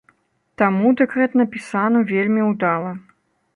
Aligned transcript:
Таму 0.61 0.87
дэкрэт 1.01 1.37
напісаны 1.43 2.03
вельмі 2.15 2.49
ўдала. 2.51 2.91